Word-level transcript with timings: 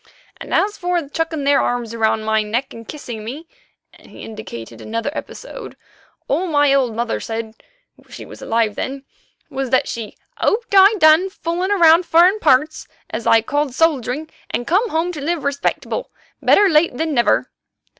"And 0.37 0.51
as 0.51 0.79
for 0.79 1.07
chucking 1.09 1.43
their 1.43 1.61
arms 1.61 1.95
round 1.95 2.25
my 2.25 2.41
neck 2.41 2.73
and 2.73 2.87
kissing 2.87 3.23
me," 3.23 3.47
and 3.93 4.09
he 4.09 4.23
indicated 4.23 4.81
another 4.81 5.11
episode, 5.13 5.77
"all 6.27 6.47
my 6.47 6.73
old 6.73 6.95
mother 6.95 7.19
said—she 7.19 8.25
was 8.25 8.41
alive 8.41 8.73
then—was 8.73 9.69
that 9.69 9.87
she 9.87 10.17
'hoped 10.37 10.73
I'd 10.73 10.97
done 10.97 11.29
fooling 11.29 11.69
about 11.69 12.05
furrin' 12.05 12.39
parts 12.39 12.87
as 13.11 13.27
I 13.27 13.43
called 13.43 13.75
soldiering, 13.75 14.27
and 14.49 14.65
come 14.65 14.89
home 14.89 15.11
to 15.11 15.21
live 15.21 15.43
respectable, 15.43 16.09
better 16.41 16.67
late 16.67 16.97
than 16.97 17.13
never. 17.13 17.51